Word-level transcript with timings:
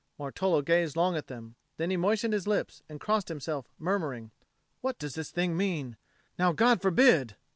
Martolo 0.17 0.63
gazed 0.65 0.95
long 0.95 1.15
at 1.15 1.27
them; 1.27 1.53
then 1.77 1.91
he 1.91 1.95
moistened 1.95 2.33
his 2.33 2.47
lips 2.47 2.81
and 2.89 2.99
crossed 2.99 3.27
himself, 3.27 3.67
murmuring, 3.77 4.31
"What 4.79 4.97
does 4.97 5.13
this 5.13 5.29
thing 5.29 5.55
mean? 5.55 5.95
Now 6.39 6.53
God 6.53 6.81
forbid 6.81 7.35